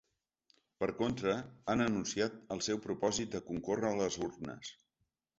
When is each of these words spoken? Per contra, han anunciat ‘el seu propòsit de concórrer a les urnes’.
Per 0.83 0.87
contra, 0.99 1.33
han 1.73 1.83
anunciat 1.85 2.39
‘el 2.55 2.63
seu 2.67 2.79
propòsit 2.85 3.35
de 3.35 3.41
concórrer 3.51 3.91
a 3.91 3.99
les 3.99 4.17
urnes’. 4.29 4.73